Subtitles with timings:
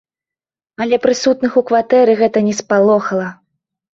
[0.85, 3.29] Але прысутных у кватэры гэта не спалохала.